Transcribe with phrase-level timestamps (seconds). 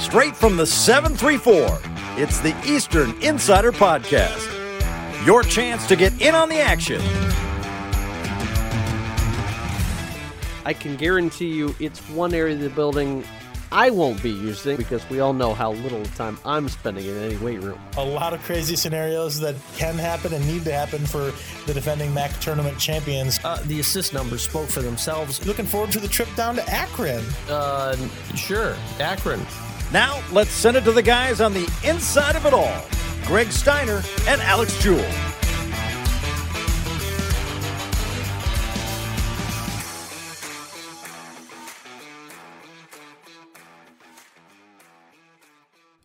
[0.00, 1.78] Straight from the 734,
[2.16, 4.46] it's the Eastern Insider Podcast.
[5.26, 7.02] Your chance to get in on the action.
[10.64, 13.24] I can guarantee you it's one area of the building
[13.70, 17.36] I won't be using because we all know how little time I'm spending in any
[17.36, 17.78] weight room.
[17.98, 21.30] A lot of crazy scenarios that can happen and need to happen for
[21.66, 23.38] the defending MAC tournament champions.
[23.44, 25.46] Uh, the assist numbers spoke for themselves.
[25.46, 27.22] Looking forward to the trip down to Akron.
[27.50, 27.96] Uh,
[28.34, 29.40] sure, Akron.
[29.92, 32.82] Now, let's send it to the guys on the inside of it all
[33.26, 35.04] Greg Steiner and Alex Jewell.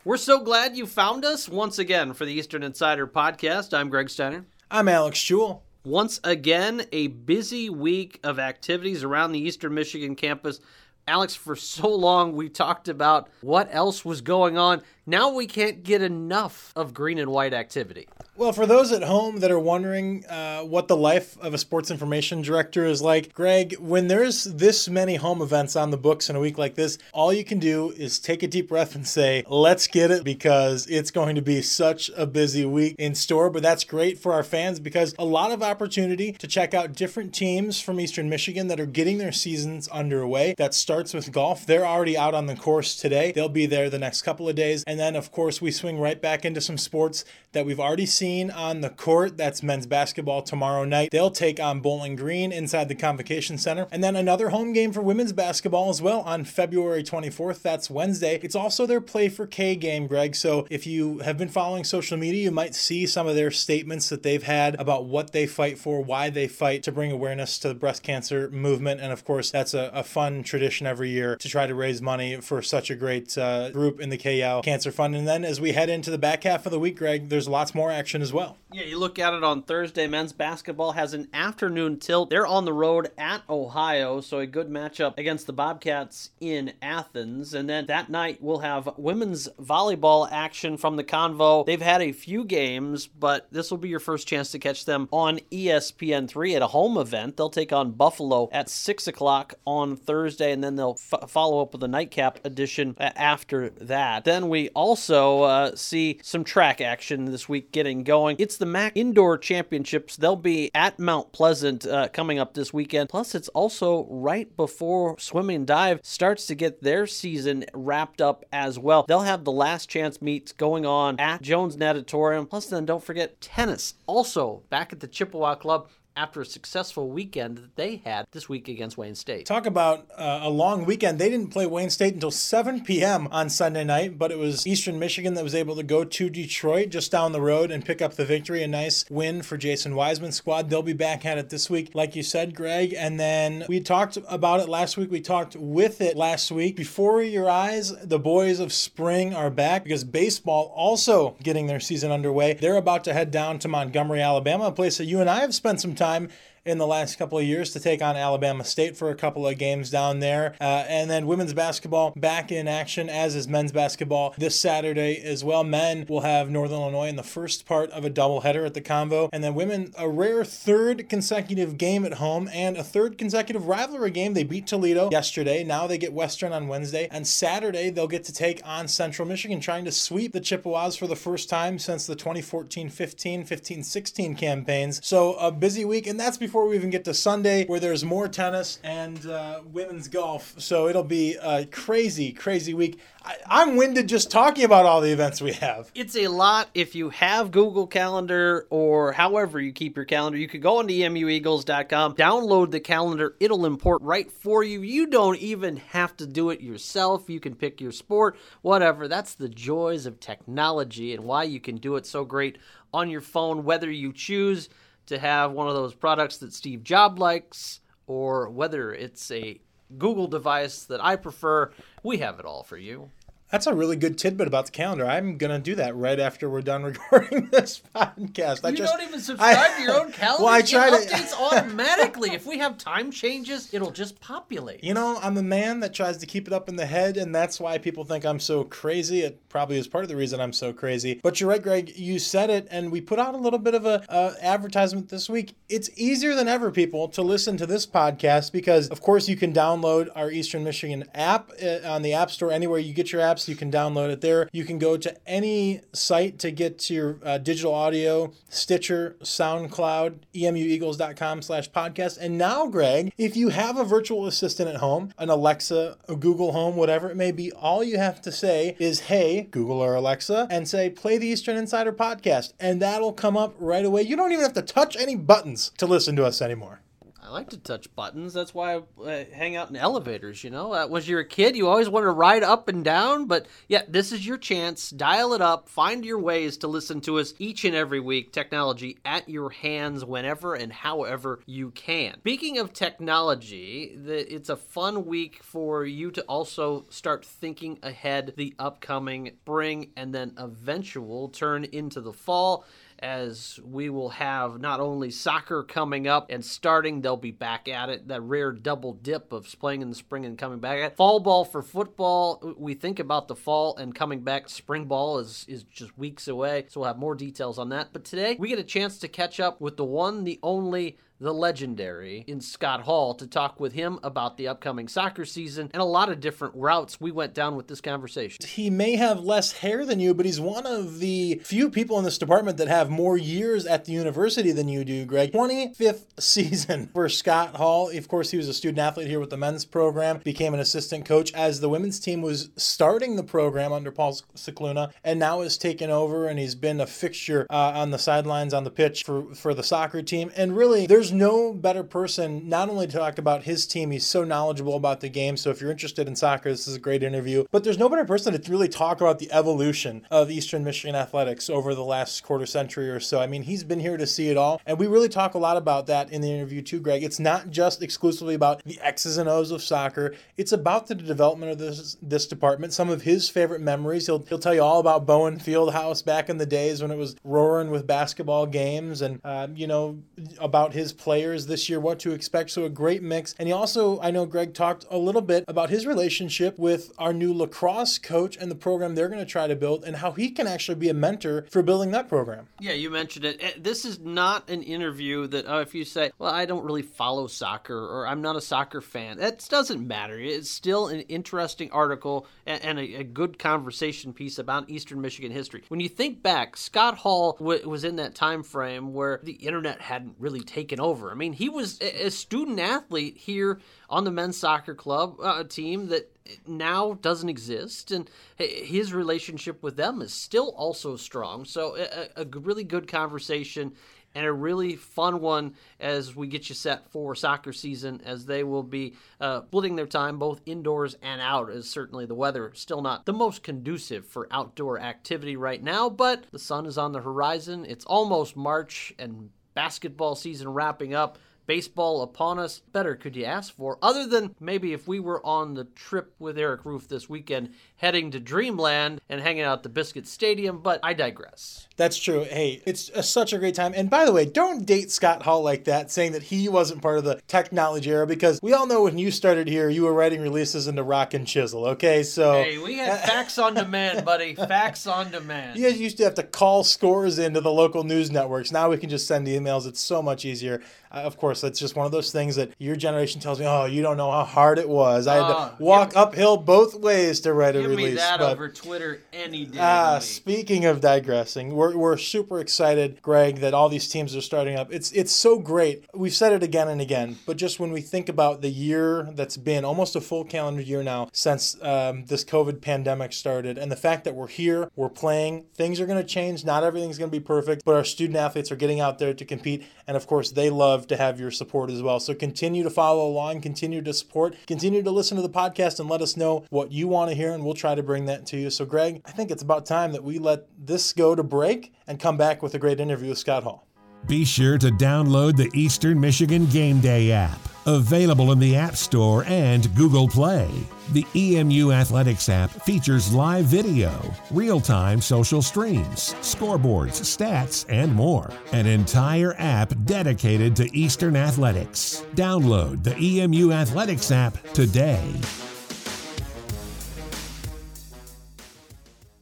[0.04, 3.76] We're so glad you found us once again for the Eastern Insider podcast.
[3.76, 4.46] I'm Greg Steiner.
[4.70, 5.64] I'm Alex Jewell.
[5.84, 10.60] Once again, a busy week of activities around the Eastern Michigan campus.
[11.08, 14.82] Alex, for so long we talked about what else was going on.
[15.08, 18.08] Now we can't get enough of green and white activity.
[18.38, 21.90] Well, for those at home that are wondering uh, what the life of a sports
[21.90, 26.36] information director is like, Greg, when there's this many home events on the books in
[26.36, 29.46] a week like this, all you can do is take a deep breath and say,
[29.48, 33.50] let's get it because it's going to be such a busy week in store.
[33.50, 37.34] But that's great for our fans because a lot of opportunity to check out different
[37.34, 40.56] teams from Eastern Michigan that are getting their seasons underway.
[40.58, 41.66] That starts with golf.
[41.66, 44.84] They're already out on the course today, they'll be there the next couple of days.
[44.86, 48.26] And then, of course, we swing right back into some sports that we've already seen
[48.26, 49.38] seen on the court.
[49.38, 51.10] That's men's basketball tomorrow night.
[51.12, 53.88] They'll take on Bowling Green inside the Convocation Center.
[53.92, 57.62] And then another home game for women's basketball as well on February 24th.
[57.62, 58.40] That's Wednesday.
[58.42, 60.36] It's also their Play for K game, Greg.
[60.36, 64.10] So if you have been following social media, you might see some of their statements
[64.10, 67.68] that they've had about what they fight for, why they fight to bring awareness to
[67.68, 69.02] the breast cancer movement.
[69.02, 72.42] And of course, that's a, a fun tradition every year to try to raise money
[72.42, 75.16] for such a great uh, group in the Kay Yow Cancer Fund.
[75.16, 77.74] And then as we head into the back half of the week, Greg, there's lots
[77.76, 78.58] more action as well.
[78.72, 80.08] Yeah, you look at it on Thursday.
[80.08, 82.30] Men's basketball has an afternoon tilt.
[82.30, 87.54] They're on the road at Ohio, so a good matchup against the Bobcats in Athens.
[87.54, 91.66] And then that night we'll have women's volleyball action from the Convo.
[91.66, 95.08] They've had a few games, but this will be your first chance to catch them
[95.12, 97.38] on ESPN3 at a home event.
[97.38, 101.74] They'll take on Buffalo at 6 o'clock on Thursday, and then they'll f- follow up
[101.74, 104.26] with a nightcap edition after that.
[104.26, 108.36] Then we also uh, see some track action this week getting going.
[108.40, 110.18] It's the MAC Indoor Championships.
[110.18, 113.10] They'll be at Mount Pleasant uh, coming up this weekend.
[113.10, 118.44] Plus, it's also right before Swimming and Dive starts to get their season wrapped up
[118.52, 119.06] as well.
[119.08, 122.48] They'll have the last chance meets going on at Jones Natatorium.
[122.48, 123.94] Plus, then don't forget tennis.
[124.06, 128.70] Also, back at the Chippewa Club after a successful weekend that they had this week
[128.70, 129.46] against Wayne State.
[129.46, 131.20] Talk about uh, a long weekend.
[131.20, 133.28] They didn't play Wayne State until 7 p.m.
[133.32, 136.90] on Sunday night, but it was Eastern Michigan that was able to go to Detroit
[136.90, 138.64] just down the road and pick up the victory.
[138.64, 140.70] A nice win for Jason Wiseman's squad.
[140.70, 142.94] They'll be back at it this week, like you said, Greg.
[142.98, 145.12] And then we talked about it last week.
[145.12, 146.78] We talked with it last week.
[146.78, 152.12] Before your eyes, the boys of spring are back because baseball also getting their season
[152.12, 152.54] underway.
[152.54, 155.54] They're about to head down to Montgomery, Alabama, a place that you and I have
[155.54, 156.30] spent some time time
[156.66, 159.58] in the last couple of years to take on Alabama State for a couple of
[159.58, 160.56] games down there.
[160.60, 165.44] Uh, and then women's basketball back in action, as is men's basketball this Saturday as
[165.44, 165.64] well.
[165.64, 169.30] Men will have Northern Illinois in the first part of a doubleheader at the Convo.
[169.32, 174.12] And then women, a rare third consecutive game at home and a third consecutive rivalry
[174.12, 174.34] game.
[174.34, 175.64] They beat Toledo yesterday.
[175.64, 177.08] Now they get Western on Wednesday.
[177.12, 181.06] And Saturday, they'll get to take on Central Michigan, trying to sweep the Chippewas for
[181.06, 185.06] the first time since the 2014 15, 15 16 campaigns.
[185.06, 188.06] So a busy week, and that's before before we even get to Sunday, where there's
[188.06, 190.56] more tennis and uh, women's golf.
[190.58, 192.98] So it'll be a crazy, crazy week.
[193.26, 195.92] I, am winded just talking about all the events we have.
[195.94, 196.70] It's a lot.
[196.74, 200.88] If you have Google Calendar or however you keep your calendar, you could go on
[200.88, 203.36] to emueagles.com, download the calendar.
[203.42, 204.82] It'll import right for you.
[204.82, 207.30] You don't even have to do it yourself.
[207.30, 209.10] You can pick your sport, whatever.
[209.10, 212.60] That's the joys of technology and why you can do it so great
[212.94, 214.70] on your phone, whether you choose
[215.08, 219.60] to have one of those products that Steve Jobs likes, or whether it's a
[219.98, 221.72] Google device that I prefer,
[222.04, 223.10] we have it all for you.
[223.56, 225.08] That's a really good tidbit about the calendar.
[225.08, 228.66] I'm gonna do that right after we're done recording this podcast.
[228.66, 230.44] I you just, don't even subscribe I, to your own calendar.
[230.44, 232.32] Well, I try it to updates automatically.
[232.32, 234.84] if we have time changes, it'll just populate.
[234.84, 237.34] You know, I'm a man that tries to keep it up in the head, and
[237.34, 239.22] that's why people think I'm so crazy.
[239.22, 241.22] It probably is part of the reason I'm so crazy.
[241.24, 241.98] But you're right, Greg.
[241.98, 245.30] You said it, and we put out a little bit of a uh, advertisement this
[245.30, 245.56] week.
[245.70, 249.54] It's easier than ever, people, to listen to this podcast because, of course, you can
[249.54, 253.40] download our Eastern Michigan app uh, on the App Store anywhere you get your app
[253.48, 254.50] You can download it there.
[254.52, 260.20] You can go to any site to get to your uh, digital audio, Stitcher, SoundCloud,
[260.34, 262.18] emueagles.com slash podcast.
[262.20, 266.52] And now, Greg, if you have a virtual assistant at home, an Alexa, a Google
[266.52, 270.48] Home, whatever it may be, all you have to say is, hey, Google or Alexa,
[270.50, 272.54] and say, play the Eastern Insider podcast.
[272.60, 274.04] And that'll come up right away.
[274.04, 276.82] You don't even have to touch any buttons to listen to us anymore.
[277.26, 278.34] I like to touch buttons.
[278.34, 280.74] That's why I uh, hang out in elevators, you know.
[280.74, 283.82] Uh, was you a kid, you always wanted to ride up and down, but yeah,
[283.88, 284.92] this is your chance.
[284.92, 285.68] Dial it up.
[285.68, 288.32] Find your ways to listen to us each and every week.
[288.32, 292.20] Technology at your hands whenever and however you can.
[292.20, 298.34] Speaking of technology, the, it's a fun week for you to also start thinking ahead
[298.38, 302.66] the upcoming spring and then eventual turn into the fall
[303.00, 307.90] as we will have not only soccer coming up and starting, they'll be back at
[307.90, 308.08] it.
[308.08, 311.46] That rare double dip of playing in the spring and coming back at fall ball
[311.46, 312.56] for football.
[312.58, 314.50] We think about the fall and coming back.
[314.50, 317.90] Spring ball is is just weeks away, so we'll have more details on that.
[317.94, 321.34] But today we get a chance to catch up with the one, the only the
[321.34, 325.86] legendary, in Scott Hall to talk with him about the upcoming soccer season and a
[325.86, 328.46] lot of different routes we went down with this conversation.
[328.46, 332.04] He may have less hair than you, but he's one of the few people in
[332.04, 335.32] this department that have more years at the university than you do, Greg.
[335.32, 337.90] 25th season for Scott Hall.
[337.90, 341.06] Of course, he was a student athlete here with the men's program, became an assistant
[341.06, 345.58] coach as the women's team was starting the program under Paul Scicluna, and now has
[345.58, 349.34] taken over and he's been a fixture uh, on the sidelines, on the pitch for,
[349.34, 350.32] for the soccer team.
[350.36, 354.08] And really, there's there's no better person not only to talk about his team, he's
[354.08, 355.38] so knowledgeable about the game.
[355.38, 357.46] So if you're interested in soccer, this is a great interview.
[357.52, 361.48] But there's no better person to really talk about the evolution of Eastern Michigan athletics
[361.48, 363.20] over the last quarter century or so.
[363.20, 364.60] I mean, he's been here to see it all.
[364.66, 367.04] And we really talk a lot about that in the interview too, Greg.
[367.04, 370.16] It's not just exclusively about the X's and O's of soccer.
[370.38, 372.74] It's about the development of this this department.
[372.74, 374.08] Some of his favorite memories.
[374.08, 377.16] He'll he'll tell you all about Bowen Fieldhouse back in the days when it was
[377.24, 380.00] roaring with basketball games, and uh, you know
[380.40, 382.52] about his players this year, what to expect.
[382.52, 383.36] So a great mix.
[383.38, 387.14] And he also, I know Greg talked a little bit about his relationship with our
[387.14, 390.32] new lacrosse coach and the program they're going to try to build and how he
[390.32, 392.48] can actually be a mentor for building that program.
[392.60, 393.64] Yeah, you mentioned it.
[393.64, 397.28] This is not an interview that uh, if you say, well, I don't really follow
[397.28, 400.20] soccer or I'm not a soccer fan, that doesn't matter.
[400.20, 405.64] It's still an interesting article and, a, good conversation piece about Eastern Michigan history.
[405.68, 410.16] When you think back, Scott Hall was in that time frame where the internet hadn't
[410.20, 411.12] really taken over.
[411.12, 413.60] I mean, he was a student athlete here
[413.90, 416.12] on the men's soccer club uh, team that
[416.48, 421.44] now doesn't exist, and his relationship with them is still also strong.
[421.44, 423.74] So, a, a really good conversation
[424.14, 428.44] and a really fun one as we get you set for soccer season as they
[428.44, 432.82] will be uh, splitting their time both indoors and out as certainly the weather still
[432.82, 437.02] not the most conducive for outdoor activity right now but the sun is on the
[437.02, 441.18] horizon it's almost march and basketball season wrapping up,
[441.48, 442.62] baseball upon us.
[442.72, 443.78] Better could you ask for?
[443.82, 448.12] Other than maybe if we were on the trip with Eric Roof this weekend, heading
[448.12, 451.68] to Dreamland and hanging out at the Biscuit Stadium, but I digress.
[451.78, 452.24] That's true.
[452.24, 453.74] Hey, it's a, such a great time.
[453.76, 456.98] And by the way, don't date Scott Hall like that, saying that he wasn't part
[456.98, 460.22] of the technology era, because we all know when you started here, you were writing
[460.22, 461.66] releases into Rock and Chisel.
[461.66, 464.36] Okay, so hey, we had fax on demand, buddy.
[464.36, 465.60] Fax on demand.
[465.60, 468.52] You guys used to have to call scores into the local news networks.
[468.52, 469.68] Now we can just send emails.
[469.68, 470.62] It's so much easier.
[470.92, 473.66] Uh, of course, it's just one of those things that your generation tells me, "Oh,
[473.66, 475.08] you don't know how hard it was.
[475.08, 478.00] I had to oh, walk uphill both ways to write a give release." Give me
[478.00, 479.60] that but, over Twitter any day.
[479.60, 484.22] Ah, speaking of digressing, we're we're, we're super excited, Greg, that all these teams are
[484.22, 484.72] starting up.
[484.72, 485.86] It's it's so great.
[485.94, 489.38] We've said it again and again, but just when we think about the year that's
[489.38, 493.76] been almost a full calendar year now since um, this COVID pandemic started, and the
[493.76, 496.46] fact that we're here, we're playing, things are going to change.
[496.46, 499.26] Not everything's going to be perfect, but our student athletes are getting out there to
[499.26, 502.00] compete, and of course, they love to have your support as well.
[502.00, 505.90] So continue to follow along, continue to support, continue to listen to the podcast, and
[505.90, 508.38] let us know what you want to hear, and we'll try to bring that to
[508.38, 508.50] you.
[508.50, 512.00] So, Greg, I think it's about time that we let this go to break and
[512.00, 513.68] come back with a great interview with Scott Hall.
[514.08, 519.24] Be sure to download the Eastern Michigan Game Day app, available in the App Store
[519.26, 520.50] and Google Play.
[520.92, 523.92] The EMU Athletics app features live video,
[524.32, 528.32] real time social streams, scoreboards, stats, and more.
[528.52, 532.04] An entire app dedicated to Eastern athletics.
[532.16, 535.14] Download the EMU Athletics app today.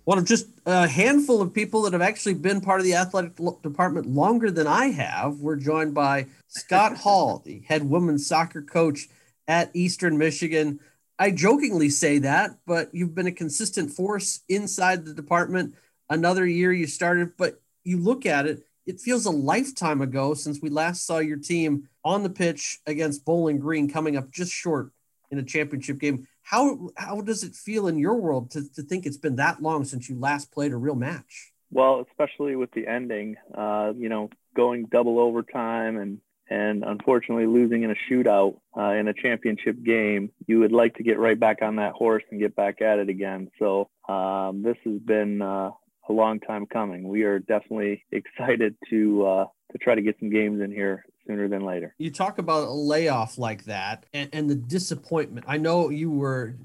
[0.06, 3.36] One of just a handful of people that have actually been part of the athletic
[3.62, 5.40] department longer than I have.
[5.40, 9.08] We're joined by Scott Hall, the head women's soccer coach
[9.48, 10.80] at Eastern Michigan.
[11.18, 15.76] I jokingly say that, but you've been a consistent force inside the department.
[16.10, 20.62] Another year you started, but you look at it, it feels a lifetime ago since
[20.62, 24.92] we last saw your team on the pitch against Bowling Green coming up just short
[25.34, 26.28] in a championship game.
[26.44, 29.84] How how does it feel in your world to, to think it's been that long
[29.84, 31.52] since you last played a real match?
[31.72, 37.84] Well, especially with the ending, uh, you know, going double overtime and and unfortunately losing
[37.84, 41.62] in a shootout uh, in a championship game, you would like to get right back
[41.62, 43.50] on that horse and get back at it again.
[43.58, 45.72] So um, this has been uh,
[46.08, 47.08] a long time coming.
[47.08, 51.48] We are definitely excited to uh, to try to get some games in here sooner
[51.48, 51.96] than later.
[51.98, 55.46] You talk about a layoff like that and, and the disappointment.
[55.48, 56.56] I know you were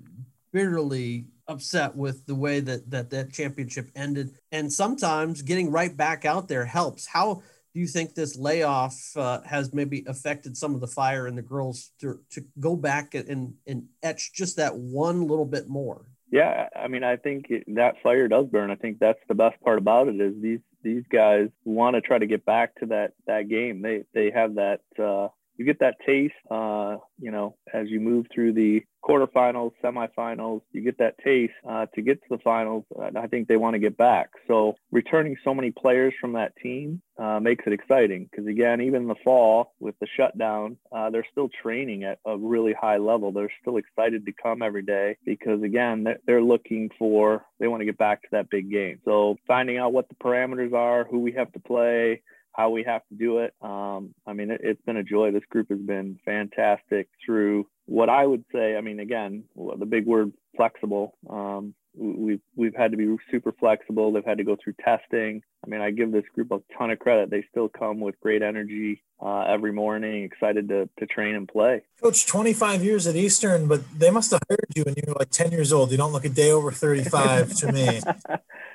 [0.53, 6.25] bitterly upset with the way that, that that championship ended, and sometimes getting right back
[6.25, 7.07] out there helps.
[7.07, 7.43] How
[7.75, 11.43] do you think this layoff uh, has maybe affected some of the fire in the
[11.43, 16.07] girls to, to go back and, and etch just that one little bit more?
[16.31, 18.71] Yeah, I mean, I think it, that fire does burn.
[18.71, 22.19] I think that's the best part about it is these these guys want to try
[22.19, 23.83] to get back to that that game.
[23.83, 28.27] They they have that uh, you get that taste, uh, you know, as you move
[28.33, 32.85] through the quarterfinals, semifinals, you get that taste uh, to get to the finals.
[33.17, 34.31] I think they want to get back.
[34.47, 39.03] So returning so many players from that team uh, makes it exciting because again, even
[39.03, 43.33] in the fall with the shutdown, uh, they're still training at a really high level.
[43.33, 47.87] They're still excited to come every day because again, they're looking for they want to
[47.87, 49.01] get back to that big game.
[49.05, 52.23] So finding out what the parameters are, who we have to play
[52.59, 53.55] how we have to do it.
[53.63, 55.31] Um, I mean, it, has been a joy.
[55.31, 58.77] This group has been fantastic through what I would say.
[58.77, 61.15] I mean, again, the big word flexible.
[61.31, 64.13] Um, we've we've had to be super flexible.
[64.13, 65.41] They've had to go through testing.
[65.65, 67.31] I mean, I give this group a ton of credit.
[67.31, 71.83] They still come with great energy uh, every morning, excited to to train and play.
[72.03, 75.31] Coach, 25 years at Eastern, but they must have hired you when you were like
[75.31, 75.93] 10 years old.
[75.93, 78.01] You don't look a day over 35 to me.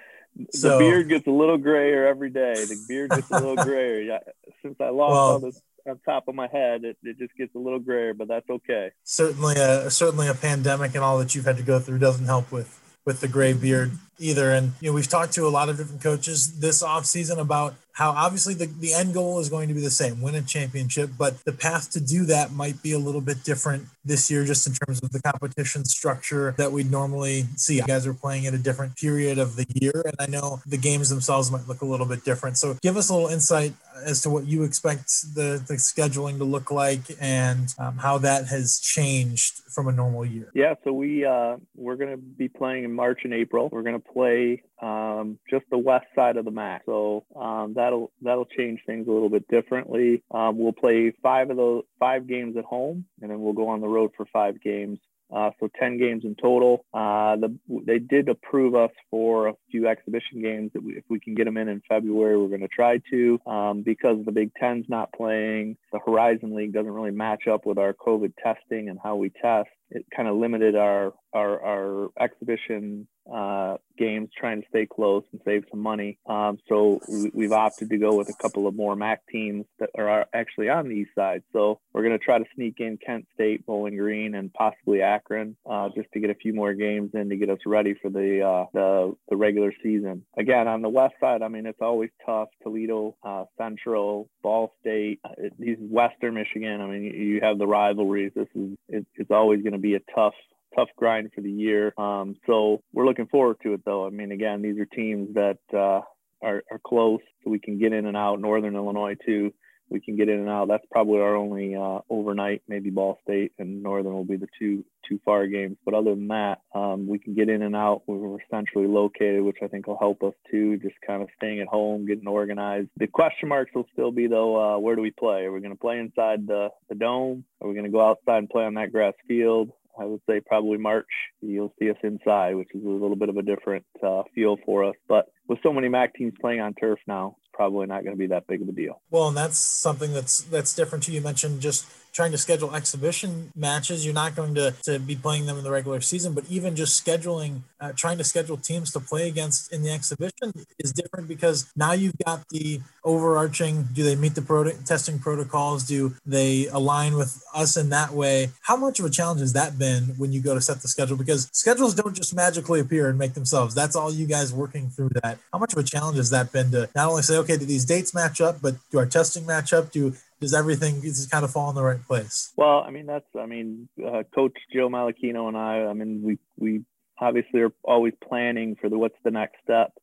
[0.51, 2.53] So, the beard gets a little grayer every day.
[2.53, 4.19] The beard gets a little grayer.
[4.61, 7.53] Since I lost well, all this on top of my head, it, it just gets
[7.55, 8.91] a little grayer, but that's okay.
[9.03, 12.51] Certainly, a certainly a pandemic and all that you've had to go through doesn't help
[12.51, 14.51] with with the gray beard either.
[14.51, 17.75] And you know, we've talked to a lot of different coaches this off season about
[17.93, 21.12] how obviously the, the end goal is going to be the same win a championship
[21.17, 24.67] but the path to do that might be a little bit different this year just
[24.67, 28.53] in terms of the competition structure that we'd normally see you guys are playing at
[28.53, 31.86] a different period of the year and i know the games themselves might look a
[31.86, 33.74] little bit different so give us a little insight
[34.05, 38.48] as to what you expect the, the scheduling to look like and um, how that
[38.48, 42.83] has changed from a normal year yeah so we uh, we're going to be playing
[42.83, 46.51] in march and april we're going to play um, just the west side of the
[46.51, 46.83] MAC.
[46.86, 50.24] So um, that'll that'll change things a little bit differently.
[50.29, 53.79] Um, we'll play five of those five games at home, and then we'll go on
[53.79, 55.00] the road for five games
[55.33, 56.85] uh, so 10 games in total.
[56.93, 61.19] Uh, the, they did approve us for a few exhibition games that we, if we
[61.19, 63.39] can get them in in February, we're going to try to.
[63.45, 67.77] Um, because the Big Ten's not playing, the Horizon League doesn't really match up with
[67.77, 69.69] our COVID testing and how we test.
[69.93, 75.41] It kind of limited our our, our exhibition uh, games, trying to stay close and
[75.45, 76.17] save some money.
[76.25, 77.00] Um, so
[77.33, 80.69] we, have opted to go with a couple of more MAC teams that are actually
[80.69, 81.43] on the east side.
[81.53, 85.55] So we're going to try to sneak in Kent State, Bowling Green, and possibly Akron
[85.69, 88.41] uh, just to get a few more games in to get us ready for the,
[88.41, 90.25] uh, the the regular season.
[90.38, 92.50] Again, on the west side, I mean, it's always tough.
[92.62, 96.81] Toledo, uh, Central, Ball State, uh, these Western Michigan.
[96.81, 98.33] I mean, you have the rivalries.
[98.35, 100.33] This is it, it's always going to be a tough
[100.75, 101.93] tough grind for the year.
[101.99, 104.07] Um, so we're looking forward to it, though.
[104.07, 106.01] I mean, again, these are teams that uh,
[106.41, 108.41] are, are close, so we can get in and out.
[108.41, 109.53] Northern Illinois too,
[109.93, 110.67] we can get in and out.
[110.67, 112.63] That's probably our only uh, overnight.
[112.67, 115.77] Maybe Ball State and Northern will be the two two far games.
[115.85, 118.01] But other than that, um, we can get in and out.
[118.07, 120.77] We're centrally located, which I think will help us too.
[120.77, 122.89] Just kind of staying at home, getting organized.
[122.97, 124.75] The question marks will still be though.
[124.75, 125.43] Uh, where do we play?
[125.43, 127.45] Are we going to play inside the the dome?
[127.62, 129.69] Are we going to go outside and play on that grass field?
[130.00, 131.05] I would say probably March.
[131.41, 134.85] You'll see us inside, which is a little bit of a different uh, feel for
[134.85, 134.95] us.
[135.07, 138.27] But with so many MAC teams playing on turf now, probably not going to be
[138.27, 139.01] that big of a deal.
[139.12, 141.13] Well, and that's something that's that's different too.
[141.13, 144.05] You mentioned just trying to schedule exhibition matches.
[144.05, 147.03] You're not going to, to be playing them in the regular season, but even just
[147.03, 151.72] scheduling, uh, trying to schedule teams to play against in the exhibition is different because
[151.75, 155.84] now you've got the overarching do they meet the pro- testing protocols?
[155.84, 158.50] Do they align with us in that way?
[158.62, 161.17] How much of a challenge has that been when you go to set the schedule?
[161.17, 163.74] Because schedules don't just magically appear and make themselves.
[163.74, 165.39] That's all you guys working through that.
[165.51, 167.86] How much of a challenge has that been to not only say, okay, do these
[167.86, 169.91] dates match up, but do our testing match up?
[169.91, 172.51] Do does everything just kind of fall in the right place?
[172.55, 176.38] Well, I mean, that's, I mean, uh, Coach Joe Malachino and I, I mean, we,
[176.57, 176.83] we
[177.19, 179.93] obviously are always planning for the what's the next step.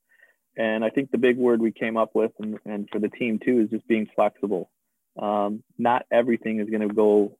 [0.57, 3.39] And I think the big word we came up with, and, and for the team
[3.39, 4.71] too, is just being flexible.
[5.21, 7.37] Um, not everything is going to go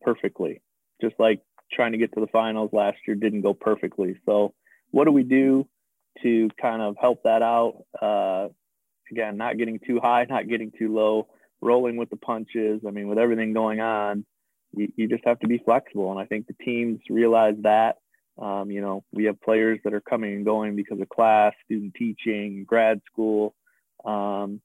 [0.00, 0.62] perfectly,
[1.00, 1.40] just like
[1.72, 4.18] trying to get to the finals last year didn't go perfectly.
[4.26, 4.54] So,
[4.90, 5.68] what do we do
[6.22, 7.84] to kind of help that out?
[8.00, 8.48] Uh,
[9.10, 11.28] again, not getting too high, not getting too low,
[11.60, 12.82] rolling with the punches.
[12.86, 14.24] I mean, with everything going on,
[14.74, 16.10] you, you just have to be flexible.
[16.10, 17.96] And I think the teams realize that.
[18.40, 21.94] Um, you know, we have players that are coming and going because of class, student
[21.94, 23.56] teaching, grad school.
[24.04, 24.60] Um,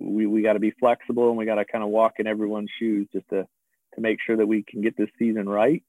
[0.00, 2.70] we we got to be flexible and we got to kind of walk in everyone's
[2.80, 3.46] shoes just to
[3.94, 5.84] to make sure that we can get this season right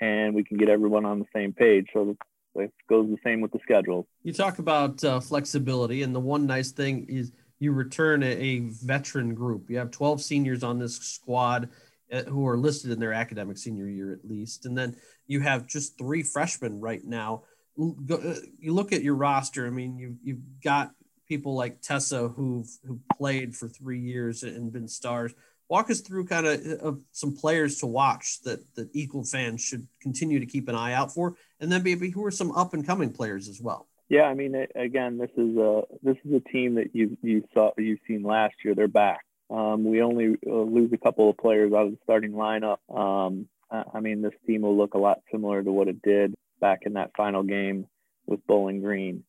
[0.00, 1.86] and we can get everyone on the same page.
[1.92, 2.16] So
[2.56, 4.06] it goes the same with the schedule.
[4.22, 8.58] You talk about uh, flexibility, and the one nice thing is you return a, a,
[8.84, 9.70] veteran group.
[9.70, 11.70] You have 12 seniors on this squad
[12.12, 14.96] uh, who are listed in their academic senior year at least, and then
[15.26, 17.44] you have just three freshmen right now.
[17.78, 19.66] Uh, you look at your roster.
[19.66, 20.92] I mean, you've you've got
[21.26, 25.34] people like Tessa who've who played for three years and been stars
[25.68, 29.86] walk us through kind of, of some players to watch that that Eagle fans should
[30.00, 32.86] continue to keep an eye out for, and then maybe who are some up and
[32.86, 33.88] coming players as well.
[34.08, 37.72] Yeah, I mean, again, this is a this is a team that you you saw
[37.78, 38.74] you've seen last year.
[38.74, 39.24] They're back.
[39.50, 42.78] Um, we only uh, lose a couple of players out of the starting lineup.
[42.94, 46.80] Um, I mean, this team will look a lot similar to what it did back
[46.82, 47.86] in that final game
[48.26, 49.24] with Bowling Green.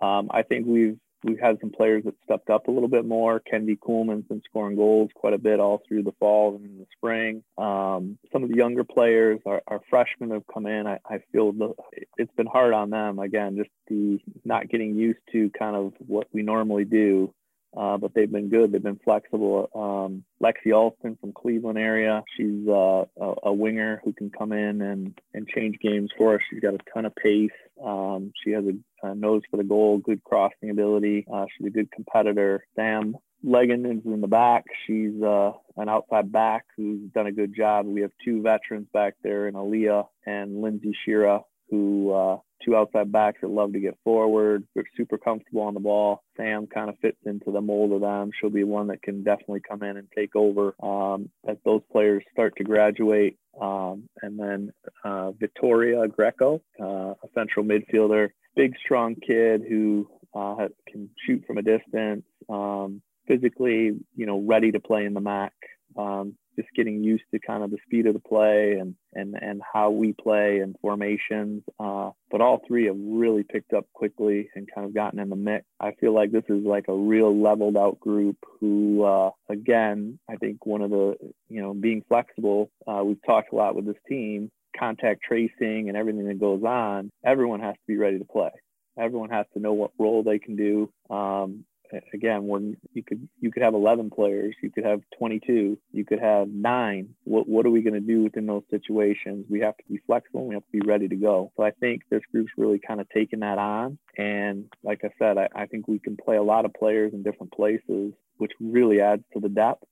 [0.00, 3.40] Um, I think we've we've had some players that stepped up a little bit more.
[3.40, 6.86] Kendi Coolman's been scoring goals quite a bit all through the fall and in the
[6.96, 7.42] spring.
[7.58, 10.86] Um, some of the younger players, our, our freshmen have come in.
[10.86, 11.74] I, I feel the,
[12.16, 16.28] it's been hard on them again, just the not getting used to kind of what
[16.32, 17.32] we normally do
[17.76, 18.72] uh, but they've been good.
[18.72, 19.70] They've been flexible.
[19.74, 22.22] Um, Lexi Alston from Cleveland area.
[22.36, 26.40] She's uh, a, a, winger who can come in and, and change games for us.
[26.50, 27.50] She's got a ton of pace.
[27.82, 31.26] Um, she has a, a, nose for the goal, good crossing ability.
[31.32, 32.66] Uh, she's a good competitor.
[32.74, 34.64] Sam Legan is in the back.
[34.86, 37.86] She's uh, an outside back who's done a good job.
[37.86, 43.10] We have two veterans back there in Aaliyah and Lindsay Shira who uh, two outside
[43.12, 44.64] backs that love to get forward.
[44.74, 46.22] They're super comfortable on the ball.
[46.36, 48.30] Sam kind of fits into the mold of them.
[48.38, 52.22] She'll be one that can definitely come in and take over um, as those players
[52.32, 53.38] start to graduate.
[53.60, 54.72] Um, and then
[55.04, 61.58] uh, Victoria Greco, uh, a central midfielder, big, strong kid who uh, can shoot from
[61.58, 62.24] a distance.
[62.48, 65.52] Um, physically, you know, ready to play in the MAC.
[65.96, 69.60] Um, just getting used to kind of the speed of the play and and and
[69.72, 71.62] how we play and formations.
[71.78, 75.36] Uh, but all three have really picked up quickly and kind of gotten in the
[75.36, 75.64] mix.
[75.80, 80.36] I feel like this is like a real leveled out group who, uh, again, I
[80.36, 81.16] think one of the
[81.48, 82.70] you know being flexible.
[82.86, 87.10] Uh, we've talked a lot with this team, contact tracing and everything that goes on.
[87.24, 88.50] Everyone has to be ready to play
[88.98, 90.92] everyone has to know what role they can do.
[91.08, 91.64] Um,
[92.12, 96.20] again when you could you could have 11 players you could have 22 you could
[96.20, 97.10] have nine.
[97.24, 99.46] What, what are we going to do within those situations?
[99.48, 101.52] We have to be flexible we have to be ready to go.
[101.56, 103.98] So i think this group's really kind of taken that on.
[104.16, 107.22] And like i said I, I think we can play a lot of players in
[107.22, 109.84] different places which really adds to the depth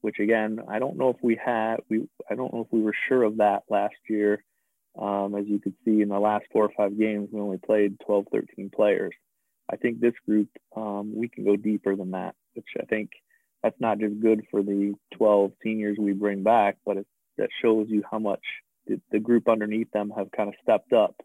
[0.00, 2.94] which again i don't know if we had we i don't know if we were
[3.08, 4.42] sure of that last year.
[5.00, 7.98] Um, as you could see in the last four or five games we only played
[8.04, 9.14] 12 13 players
[9.70, 13.10] I think this group, um, we can go deeper than that, which I think
[13.62, 17.06] that's not just good for the 12 seniors we bring back, but it,
[17.38, 18.42] that shows you how much
[18.86, 21.16] the, the group underneath them have kind of stepped up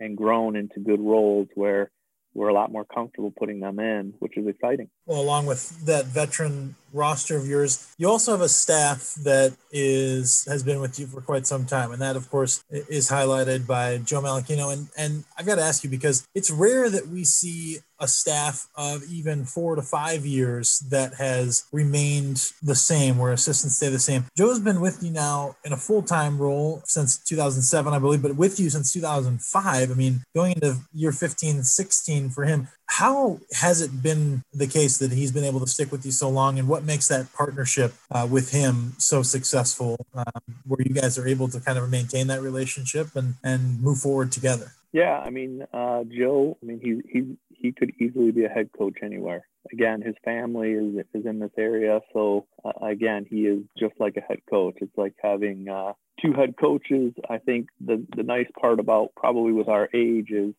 [0.00, 1.90] and grown into good roles where
[2.34, 4.88] we're a lot more comfortable putting them in, which is exciting.
[5.06, 10.44] Well, along with that veteran roster of yours, you also have a staff that is
[10.48, 13.98] has been with you for quite some time, and that, of course, is highlighted by
[13.98, 14.72] Joe Malachino.
[14.72, 18.66] And and I've got to ask you because it's rare that we see a staff
[18.74, 23.98] of even four to five years that has remained the same, where assistants stay the
[23.98, 24.24] same.
[24.36, 28.36] Joe's been with you now in a full time role since 2007, I believe, but
[28.36, 29.90] with you since 2005.
[29.90, 32.68] I mean, going into year 15, 16 for him.
[32.98, 36.28] How has it been the case that he's been able to stick with you so
[36.28, 41.16] long, and what makes that partnership uh, with him so successful, um, where you guys
[41.16, 44.72] are able to kind of maintain that relationship and and move forward together?
[44.92, 46.58] Yeah, I mean, uh, Joe.
[46.62, 49.46] I mean, he he he could easily be a head coach anywhere.
[49.72, 54.18] Again, his family is is in this area, so uh, again, he is just like
[54.18, 54.74] a head coach.
[54.82, 57.14] It's like having uh, two head coaches.
[57.30, 60.52] I think the the nice part about probably with our age is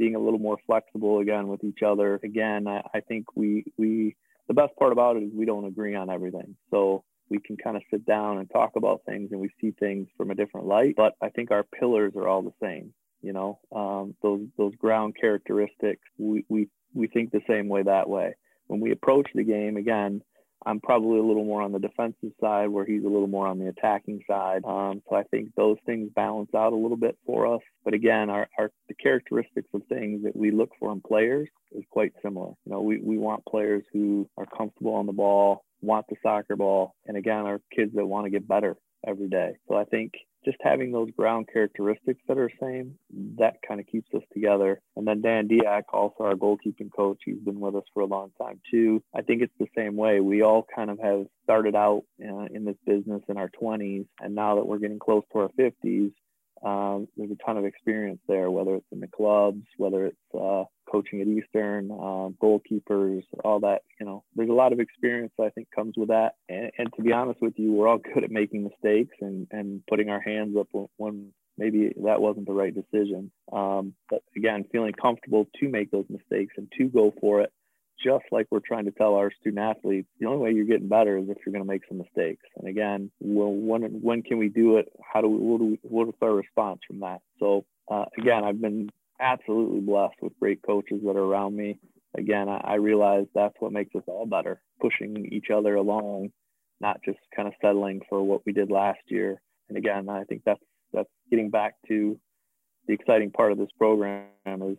[0.00, 2.18] being a little more flexible again with each other.
[2.24, 4.16] Again, I, I think we we
[4.48, 6.56] the best part about it is we don't agree on everything.
[6.70, 10.08] So we can kind of sit down and talk about things and we see things
[10.16, 10.94] from a different light.
[10.96, 12.94] But I think our pillars are all the same.
[13.20, 18.08] You know, um, those those ground characteristics, we, we we think the same way that
[18.08, 18.34] way.
[18.68, 20.22] When we approach the game, again,
[20.66, 23.58] I'm probably a little more on the defensive side, where he's a little more on
[23.58, 24.62] the attacking side.
[24.64, 27.62] Um, so I think those things balance out a little bit for us.
[27.84, 31.84] But again, our, our the characteristics of things that we look for in players is
[31.90, 32.52] quite similar.
[32.66, 36.56] You know, we, we want players who are comfortable on the ball, want the soccer
[36.56, 39.56] ball, and again, are kids that want to get better every day.
[39.68, 40.12] So I think
[40.44, 42.96] just having those ground characteristics that are same,
[43.38, 44.80] that kind of keeps us together.
[44.96, 48.30] And then Dan Diak, also our goalkeeping coach, he's been with us for a long
[48.40, 49.02] time too.
[49.14, 50.20] I think it's the same way.
[50.20, 54.34] We all kind of have started out uh, in this business in our 20s, and
[54.34, 56.12] now that we're getting close to our 50s,
[56.62, 60.64] um, there's a ton of experience there, whether it's in the clubs, whether it's uh,
[60.90, 63.82] coaching at Eastern, uh, goalkeepers, all that.
[63.98, 66.34] You know, there's a lot of experience I think comes with that.
[66.48, 69.82] And, and to be honest with you, we're all good at making mistakes and and
[69.88, 73.30] putting our hands up when maybe that wasn't the right decision.
[73.52, 77.52] Um, but again, feeling comfortable to make those mistakes and to go for it
[78.02, 81.18] just like we're trying to tell our student athletes, the only way you're getting better
[81.18, 82.42] is if you're going to make some mistakes.
[82.56, 84.90] And again, well, when when can we do it?
[85.02, 87.20] How do we what, do we, what is our response from that?
[87.38, 91.78] So uh, again, I've been absolutely blessed with great coaches that are around me.
[92.16, 96.30] Again, I, I realize that's what makes us all better, pushing each other along,
[96.80, 99.40] not just kind of settling for what we did last year.
[99.68, 102.18] And again, I think that's that's getting back to
[102.86, 104.76] the exciting part of this program is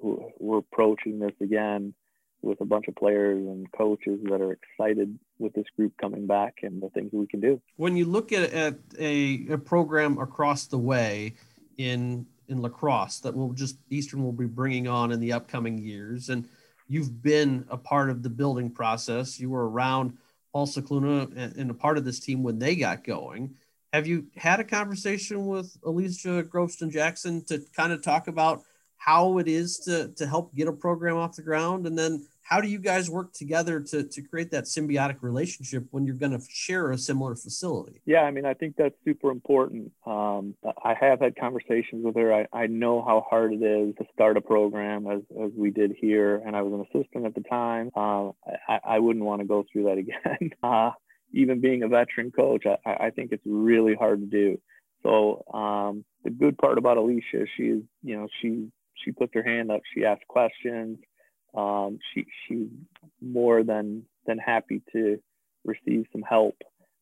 [0.00, 1.94] we're approaching this again
[2.40, 6.54] with a bunch of players and coaches that are excited with this group coming back
[6.62, 7.60] and the things we can do.
[7.76, 11.34] When you look at, at a, a program across the way
[11.78, 16.28] in in lacrosse that will just Eastern will be bringing on in the upcoming years,
[16.28, 16.48] and
[16.88, 19.40] you've been a part of the building process.
[19.40, 20.16] You were around
[20.52, 23.56] Paul Scicluna and, and a part of this team when they got going.
[23.92, 28.62] Have you had a conversation with Alicia Groveston Jackson to kind of talk about
[28.96, 32.60] how it is to to help get a program off the ground, and then how
[32.60, 36.44] do you guys work together to, to create that symbiotic relationship when you're going to
[36.50, 38.02] share a similar facility?
[38.04, 39.92] Yeah, I mean, I think that's super important.
[40.04, 42.34] Um, I have had conversations with her.
[42.34, 45.94] I, I know how hard it is to start a program as, as we did
[45.98, 47.90] here, and I was an assistant at the time.
[47.94, 48.30] Uh,
[48.68, 50.50] I, I wouldn't want to go through that again.
[50.62, 50.90] Uh,
[51.32, 54.60] even being a veteran coach, I, I think it's really hard to do.
[55.02, 59.70] So um, the good part about Alicia, she's you know she she puts her hand
[59.70, 60.98] up, she asks questions
[61.54, 62.68] um, she she's
[63.20, 65.18] more than than happy to
[65.64, 66.56] receive some help,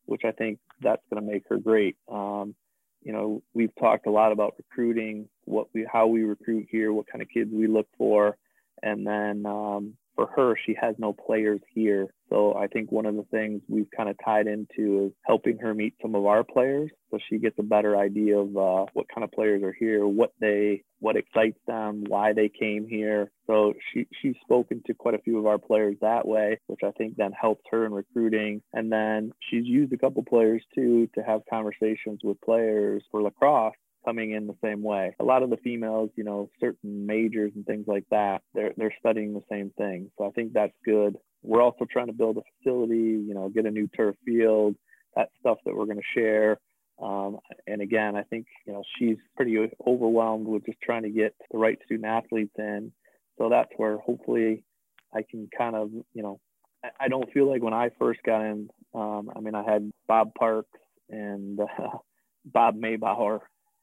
[0.05, 1.95] which I think that's going to make her great.
[2.11, 2.55] Um,
[3.03, 7.07] you know, we've talked a lot about recruiting, what we how we recruit here, what
[7.07, 8.37] kind of kids we look for,
[8.83, 12.07] and then um, for her, she has no players here.
[12.29, 15.73] So I think one of the things we've kind of tied into is helping her
[15.73, 19.23] meet some of our players, so she gets a better idea of uh, what kind
[19.23, 23.31] of players are here, what they, what excites them, why they came here.
[23.47, 26.91] So she she's spoken to quite a few of our players that way, which I
[26.91, 28.61] think then helps her in recruiting.
[28.71, 33.73] And then she's used a couple players too to have conversations with players for lacrosse
[34.05, 35.15] coming in the same way.
[35.19, 38.93] A lot of the females, you know, certain majors and things like that, they're they're
[38.99, 40.11] studying the same thing.
[40.17, 41.17] So I think that's good.
[41.43, 44.75] We're also trying to build a facility, you know, get a new turf field,
[45.15, 46.59] that stuff that we're going to share.
[47.01, 51.33] Um, and again, I think you know she's pretty overwhelmed with just trying to get
[51.51, 52.91] the right student athletes in.
[53.37, 54.63] So that's where hopefully
[55.13, 56.39] I can kind of you know
[56.99, 58.69] I don't feel like when I first got in.
[58.93, 60.69] Um, I mean, I had Bob Parks
[61.09, 61.97] and uh,
[62.45, 63.39] Bob Maybauer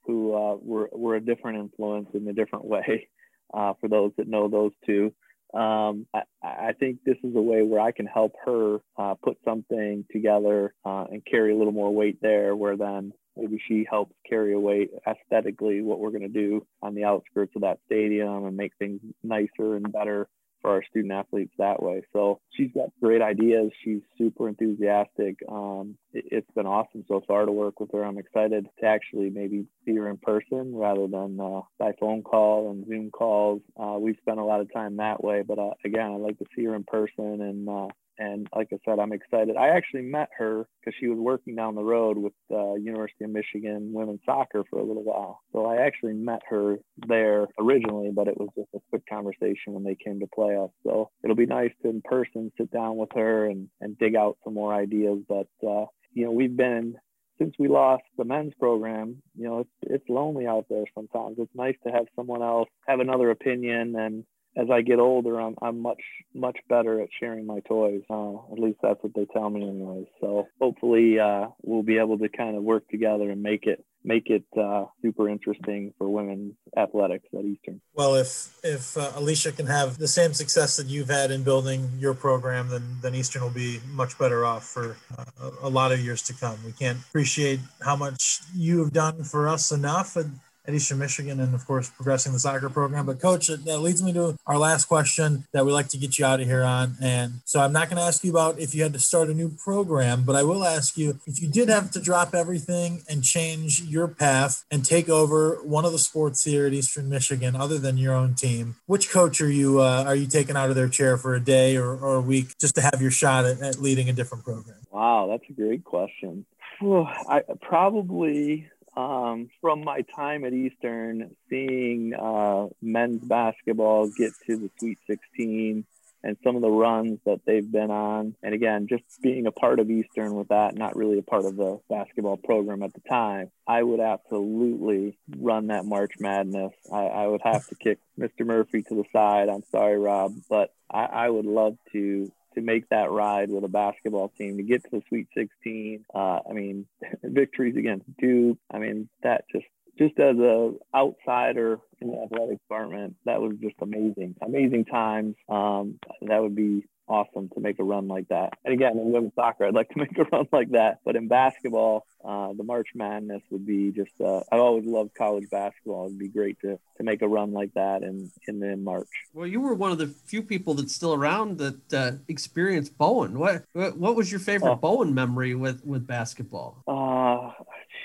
[0.08, 3.08] who uh, were, were a different influence in a different way
[3.54, 5.12] uh, for those that know those two.
[5.54, 9.38] Um, I, I, think this is a way where I can help her uh, put
[9.46, 14.14] something together uh, and carry a little more weight there, where then maybe she helps
[14.28, 18.58] carry away aesthetically what we're going to do on the outskirts of that stadium and
[18.58, 20.28] make things nicer and better
[20.60, 22.02] for our student athletes that way.
[22.12, 23.70] So she's got great ideas.
[23.84, 25.38] She's super enthusiastic.
[25.48, 28.04] Um, it, has been awesome so far to work with her.
[28.04, 32.70] I'm excited to actually maybe see her in person rather than uh, by phone call
[32.70, 33.62] and Zoom calls.
[33.78, 36.46] Uh, we've spent a lot of time that way, but uh, again, I'd like to
[36.56, 37.88] see her in person and uh,
[38.18, 39.56] and like I said, I'm excited.
[39.56, 43.30] I actually met her because she was working down the road with uh, University of
[43.30, 45.40] Michigan women's soccer for a little while.
[45.52, 49.84] So I actually met her there originally, but it was just a quick conversation when
[49.84, 50.70] they came to play us.
[50.84, 54.38] So it'll be nice to in person sit down with her and, and dig out
[54.44, 55.18] some more ideas.
[55.28, 56.96] But, uh, you know, we've been
[57.38, 61.36] since we lost the men's program, you know, it's it's lonely out there sometimes.
[61.38, 64.24] It's nice to have someone else have another opinion and
[64.58, 66.02] as I get older, I'm I'm much
[66.34, 68.02] much better at sharing my toys.
[68.10, 70.06] Uh, at least that's what they tell me, anyways.
[70.20, 74.30] So hopefully, uh, we'll be able to kind of work together and make it make
[74.30, 77.80] it uh, super interesting for women's athletics at Eastern.
[77.94, 81.88] Well, if if uh, Alicia can have the same success that you've had in building
[81.96, 86.00] your program, then then Eastern will be much better off for uh, a lot of
[86.00, 86.58] years to come.
[86.66, 91.40] We can't appreciate how much you have done for us enough, and at Eastern Michigan
[91.40, 93.06] and, of course, progressing the soccer program.
[93.06, 96.26] But, Coach, that leads me to our last question that we like to get you
[96.26, 96.96] out of here on.
[97.00, 99.34] And so I'm not going to ask you about if you had to start a
[99.34, 103.24] new program, but I will ask you if you did have to drop everything and
[103.24, 107.78] change your path and take over one of the sports here at Eastern Michigan other
[107.78, 110.88] than your own team, which coach are you uh, are you taking out of their
[110.88, 113.80] chair for a day or, or a week just to have your shot at, at
[113.80, 114.76] leading a different program?
[114.90, 116.44] Wow, that's a great question.
[116.80, 124.56] Well, I probably um, from my time at Eastern, seeing uh, men's basketball get to
[124.56, 125.84] the Sweet 16
[126.24, 128.34] and some of the runs that they've been on.
[128.42, 131.54] And again, just being a part of Eastern with that, not really a part of
[131.54, 136.72] the basketball program at the time, I would absolutely run that March Madness.
[136.92, 138.44] I, I would have to kick Mr.
[138.44, 139.48] Murphy to the side.
[139.48, 143.68] I'm sorry, Rob, but I, I would love to to make that ride with a
[143.68, 146.04] basketball team to get to the Sweet 16.
[146.14, 146.86] Uh, I mean,
[147.22, 148.58] victories against Duke.
[148.72, 149.66] I mean, that just
[149.98, 155.34] just as a outsider in the athletic department, that was just amazing, amazing times.
[155.48, 158.54] Um, that would be awesome to make a run like that.
[158.64, 161.00] And again, in women's soccer, I'd like to make a run like that.
[161.04, 164.20] But in basketball, uh, the March Madness would be just.
[164.20, 166.06] Uh, I've always loved college basketball.
[166.06, 169.08] It'd be great to to make a run like that in in, in March.
[169.32, 173.38] Well, you were one of the few people that's still around that uh, experienced Bowen.
[173.38, 174.76] What what was your favorite oh.
[174.76, 176.82] Bowen memory with with basketball?
[176.86, 177.52] Uh,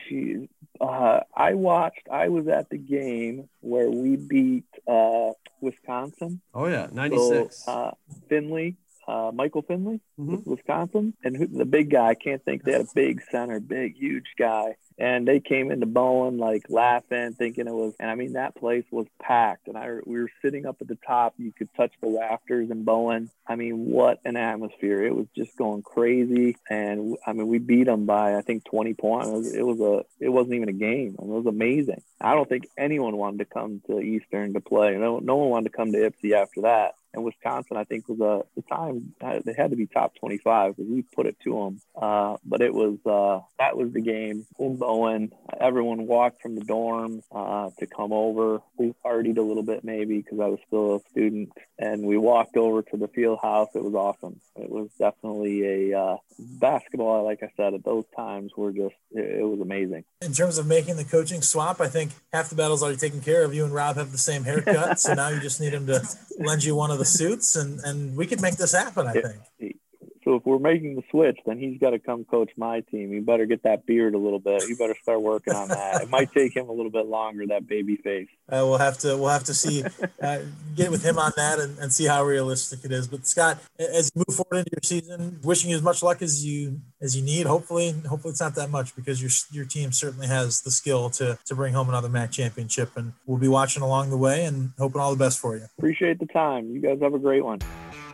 [0.07, 0.47] geez.
[0.79, 2.07] Uh, I watched.
[2.11, 6.41] I was at the game where we beat uh, Wisconsin.
[6.53, 7.65] Oh yeah, ninety six.
[7.65, 7.91] So, uh,
[8.27, 10.49] Finley uh, Michael Finley, mm-hmm.
[10.49, 12.09] Wisconsin, and who, the big guy.
[12.09, 15.85] I can't think they had a big center, big, huge guy, and they came into
[15.85, 17.93] Bowen like laughing, thinking it was.
[17.99, 20.97] And I mean, that place was packed, and I we were sitting up at the
[21.05, 21.33] top.
[21.37, 23.29] You could touch the rafters in Bowen.
[23.45, 25.03] I mean, what an atmosphere!
[25.03, 28.93] It was just going crazy, and I mean, we beat them by I think 20
[28.93, 29.27] points.
[29.27, 31.17] It was, it was a, it wasn't even a game.
[31.19, 32.01] I mean, it was amazing.
[32.21, 34.95] I don't think anyone wanted to come to Eastern to play.
[34.95, 38.19] No, no one wanted to come to Ypsi after that and Wisconsin, I think was
[38.19, 41.54] a uh, the time they had to be top 25 because we put it to
[41.54, 41.82] them.
[41.95, 45.32] Uh, but it was uh, that was the game in Bowen.
[45.60, 48.62] Everyone walked from the dorm uh, to come over.
[48.78, 52.58] We partied a little bit maybe because I was still a student, and we walked
[52.58, 53.69] over to the field house.
[53.76, 54.39] It was awesome.
[54.56, 57.23] It was definitely a uh, basketball.
[57.23, 60.04] Like I said, at those times were just it, it was amazing.
[60.21, 63.43] In terms of making the coaching swap, I think half the battle's already taken care
[63.43, 63.54] of.
[63.54, 66.02] You and Rob have the same haircut, so now you just need him to
[66.39, 69.07] lend you one of the suits, and and we could make this happen.
[69.07, 69.77] I think.
[70.23, 73.11] So if we're making the switch, then he's got to come coach my team.
[73.11, 74.63] He better get that beard a little bit.
[74.63, 76.01] He better start working on that.
[76.01, 78.29] it might take him a little bit longer that baby face.
[78.47, 79.83] Uh, we'll have to we'll have to see
[80.21, 80.39] uh,
[80.75, 83.07] get with him on that and, and see how realistic it is.
[83.07, 86.45] But Scott, as you move forward into your season, wishing you as much luck as
[86.45, 87.45] you as you need.
[87.45, 91.37] Hopefully, hopefully it's not that much because your your team certainly has the skill to
[91.45, 92.95] to bring home another MAC championship.
[92.95, 95.65] And we'll be watching along the way and hoping all the best for you.
[95.77, 96.71] Appreciate the time.
[96.71, 97.59] You guys have a great one.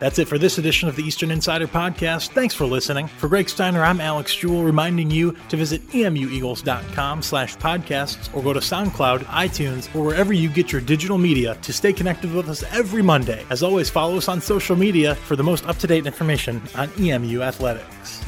[0.00, 2.30] That's it for this edition of the Eastern Insider Podcast.
[2.30, 3.06] Thanks for listening.
[3.06, 8.54] For Greg Steiner, I'm Alex Jewell, reminding you to visit emueagles.com slash podcasts or go
[8.54, 12.62] to SoundCloud, iTunes, or wherever you get your digital media to stay connected with us
[12.72, 13.44] every Monday.
[13.50, 18.24] As always, follow us on social media for the most up-to-date information on EMU athletics.